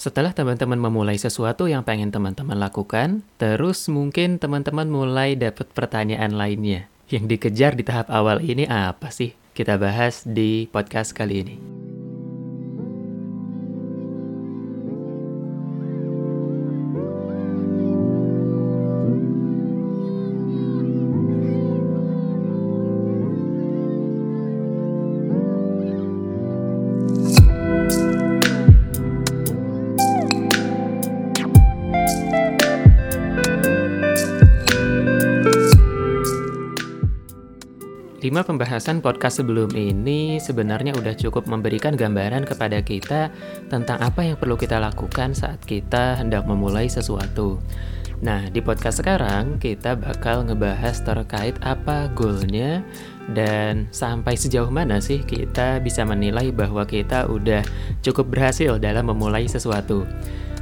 [0.00, 6.88] Setelah teman-teman memulai sesuatu yang pengen teman-teman lakukan, terus mungkin teman-teman mulai dapat pertanyaan lainnya.
[7.12, 9.36] Yang dikejar di tahap awal ini apa sih?
[9.52, 11.69] Kita bahas di podcast kali ini.
[38.30, 43.26] Lima pembahasan podcast sebelum ini sebenarnya udah cukup memberikan gambaran kepada kita
[43.66, 47.58] tentang apa yang perlu kita lakukan saat kita hendak memulai sesuatu.
[48.22, 52.86] Nah, di podcast sekarang kita bakal ngebahas terkait apa goalnya
[53.34, 57.66] dan sampai sejauh mana sih kita bisa menilai bahwa kita udah
[57.98, 60.06] cukup berhasil dalam memulai sesuatu.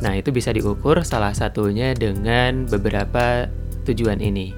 [0.00, 3.52] Nah, itu bisa diukur salah satunya dengan beberapa
[3.84, 4.56] tujuan ini.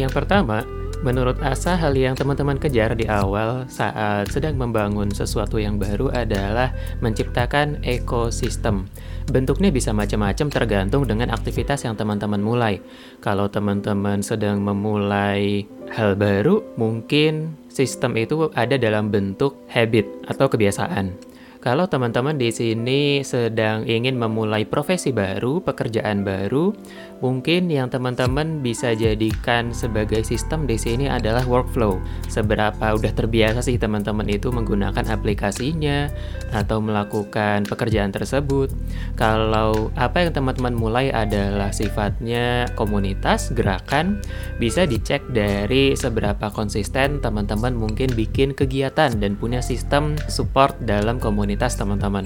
[0.00, 5.80] Yang pertama, Menurut Asa, hal yang teman-teman kejar di awal saat sedang membangun sesuatu yang
[5.80, 8.84] baru adalah menciptakan ekosistem.
[9.32, 12.84] Bentuknya bisa macam-macam tergantung dengan aktivitas yang teman-teman mulai.
[13.24, 21.29] Kalau teman-teman sedang memulai hal baru, mungkin sistem itu ada dalam bentuk habit atau kebiasaan.
[21.60, 26.72] Kalau teman-teman di sini sedang ingin memulai profesi baru, pekerjaan baru,
[27.20, 32.00] mungkin yang teman-teman bisa jadikan sebagai sistem di sini adalah workflow.
[32.32, 36.08] Seberapa udah terbiasa sih teman-teman itu menggunakan aplikasinya
[36.48, 38.72] atau melakukan pekerjaan tersebut.
[39.20, 44.24] Kalau apa yang teman-teman mulai adalah sifatnya komunitas, gerakan,
[44.56, 51.49] bisa dicek dari seberapa konsisten teman-teman mungkin bikin kegiatan dan punya sistem support dalam komunitas
[51.50, 52.22] komunitas teman-teman.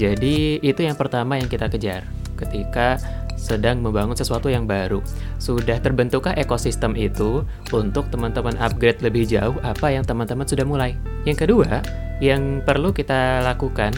[0.00, 2.08] Jadi itu yang pertama yang kita kejar
[2.40, 2.96] ketika
[3.36, 5.04] sedang membangun sesuatu yang baru.
[5.36, 10.96] Sudah terbentukkah ekosistem itu untuk teman-teman upgrade lebih jauh apa yang teman-teman sudah mulai?
[11.28, 11.84] Yang kedua,
[12.24, 13.92] yang perlu kita lakukan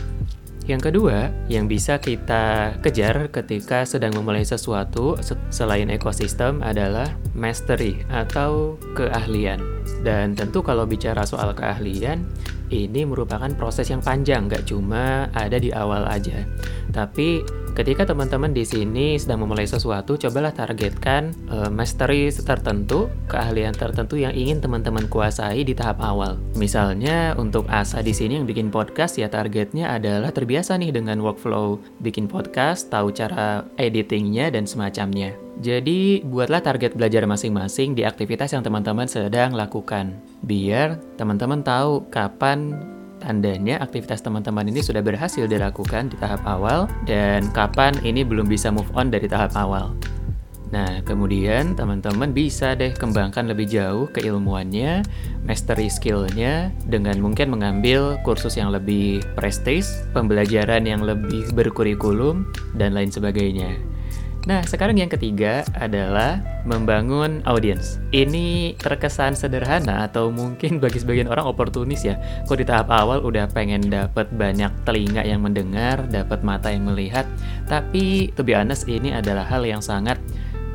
[0.69, 5.17] yang kedua, yang bisa kita kejar ketika sedang memulai sesuatu
[5.49, 9.65] selain ekosistem adalah mastery atau keahlian.
[10.05, 12.29] Dan tentu kalau bicara soal keahlian,
[12.69, 16.45] ini merupakan proses yang panjang, nggak cuma ada di awal aja.
[16.93, 17.43] Tapi
[17.73, 24.35] ketika teman-teman di sini sedang memulai sesuatu, cobalah targetkan uh, mastery tertentu, keahlian tertentu yang
[24.37, 26.37] ingin teman-teman kuasai di tahap awal.
[26.59, 31.81] Misalnya untuk Asa di sini yang bikin podcast ya targetnya adalah terbiasa nih dengan workflow
[32.05, 35.48] bikin podcast, tahu cara editingnya dan semacamnya.
[35.59, 40.15] Jadi, buatlah target belajar masing-masing di aktivitas yang teman-teman sedang lakukan.
[40.47, 42.79] Biar teman-teman tahu kapan
[43.19, 48.71] tandanya aktivitas teman-teman ini sudah berhasil dilakukan di tahap awal dan kapan ini belum bisa
[48.71, 49.99] move on dari tahap awal.
[50.69, 55.01] Nah, kemudian teman-teman bisa deh kembangkan lebih jauh keilmuannya,
[55.49, 62.45] mastery skillnya dengan mungkin mengambil kursus yang lebih prestis, pembelajaran yang lebih berkurikulum,
[62.77, 63.81] dan lain sebagainya.
[64.49, 68.01] Nah, sekarang yang ketiga adalah membangun audiens.
[68.17, 72.17] Ini terkesan sederhana atau mungkin bagi sebagian orang oportunis ya.
[72.49, 77.29] Kok di tahap awal udah pengen dapat banyak telinga yang mendengar, dapat mata yang melihat.
[77.69, 80.17] Tapi to be honest ini adalah hal yang sangat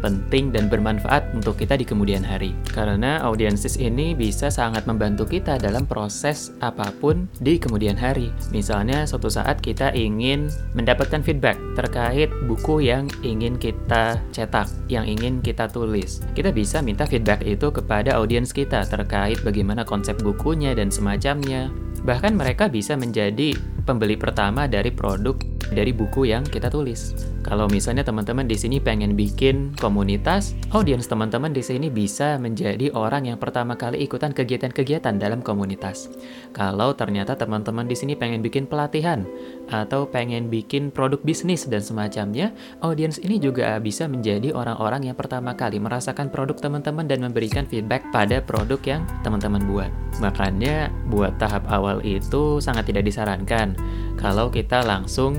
[0.03, 2.51] penting dan bermanfaat untuk kita di kemudian hari.
[2.75, 8.27] Karena audiensis ini bisa sangat membantu kita dalam proses apa pun di kemudian hari.
[8.51, 15.39] Misalnya suatu saat kita ingin mendapatkan feedback terkait buku yang ingin kita cetak, yang ingin
[15.39, 16.19] kita tulis.
[16.35, 21.71] Kita bisa minta feedback itu kepada audiens kita terkait bagaimana konsep bukunya dan semacamnya.
[22.03, 23.55] Bahkan mereka bisa menjadi
[23.87, 27.15] pembeli pertama dari produk dari buku yang kita tulis.
[27.43, 33.27] Kalau misalnya teman-teman di sini pengen bikin komunitas, audiens teman-teman di sini bisa menjadi orang
[33.27, 36.07] yang pertama kali ikutan kegiatan-kegiatan dalam komunitas.
[36.55, 39.27] Kalau ternyata teman-teman di sini pengen bikin pelatihan
[39.67, 45.51] atau pengen bikin produk bisnis dan semacamnya, audiens ini juga bisa menjadi orang-orang yang pertama
[45.51, 49.91] kali merasakan produk teman-teman dan memberikan feedback pada produk yang teman-teman buat.
[50.23, 53.75] Makanya buat tahap awal itu sangat tidak disarankan
[54.15, 55.35] kalau kita langsung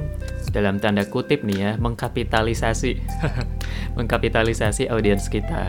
[0.54, 3.02] dalam tanda kutip nih ya mengkapitalisasi
[3.98, 5.66] mengkapitalisasi audiens kita.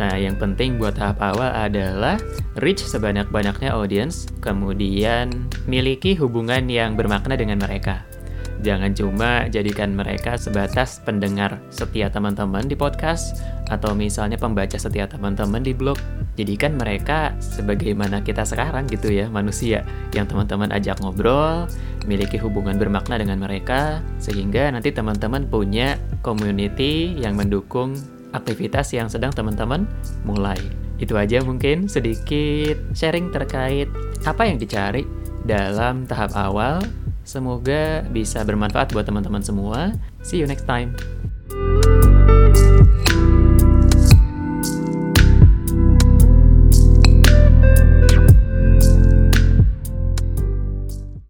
[0.00, 2.16] Nah, yang penting buat tahap awal adalah
[2.56, 5.28] reach sebanyak-banyaknya audiens, kemudian
[5.68, 8.09] miliki hubungan yang bermakna dengan mereka.
[8.60, 13.40] Jangan cuma jadikan mereka sebatas pendengar setia teman-teman di podcast
[13.72, 15.96] atau misalnya pembaca setia teman-teman di blog.
[16.36, 19.80] Jadikan mereka sebagaimana kita sekarang gitu ya, manusia
[20.12, 21.72] yang teman-teman ajak ngobrol,
[22.04, 27.96] miliki hubungan bermakna dengan mereka sehingga nanti teman-teman punya community yang mendukung
[28.36, 29.88] aktivitas yang sedang teman-teman
[30.28, 30.60] mulai.
[31.00, 33.88] Itu aja mungkin sedikit sharing terkait
[34.28, 35.08] apa yang dicari
[35.48, 36.84] dalam tahap awal
[37.30, 39.94] Semoga bisa bermanfaat buat teman-teman semua.
[40.26, 40.98] See you next time.